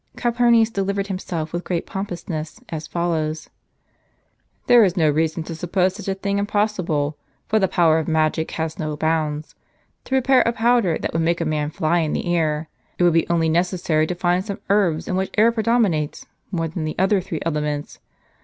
Calpurnius 0.17 0.71
delivered 0.71 1.05
himself, 1.05 1.53
with 1.53 1.63
great 1.63 1.85
pompousness, 1.85 2.59
as 2.69 2.87
follows: 2.87 3.51
"There 4.65 4.83
is 4.83 4.97
no 4.97 5.07
reason 5.11 5.43
to 5.43 5.53
suppose 5.53 5.93
such 5.93 6.07
a 6.07 6.15
thing 6.15 6.39
impossible; 6.39 7.15
for 7.47 7.59
the 7.59 7.67
power 7.67 7.99
of 7.99 8.07
magic 8.07 8.49
has 8.57 8.79
no 8.79 8.97
bounds. 8.97 9.53
To 10.05 10.09
prepare 10.09 10.41
a 10.41 10.53
powder 10.53 10.97
that 10.97 11.13
would 11.13 11.21
make 11.21 11.39
a 11.39 11.45
man 11.45 11.69
fly 11.69 11.99
in 11.99 12.13
the 12.13 12.25
air, 12.35 12.67
it 12.97 13.03
would 13.03 13.13
be 13.13 13.29
only 13.29 13.47
neces 13.47 13.81
sary 13.81 14.07
to 14.07 14.15
find 14.15 14.43
some 14.43 14.59
herbs 14.71 15.07
in 15.07 15.15
which 15.15 15.29
air 15.37 15.51
predominates 15.51 16.25
more 16.49 16.67
than 16.67 16.83
the 16.83 16.95
other 16.97 17.21
three 17.21 17.39
elements. 17.45 17.99